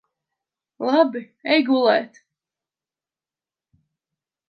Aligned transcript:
Labi. 0.87 1.21
Ej 1.57 1.61
gulēt. 1.69 2.19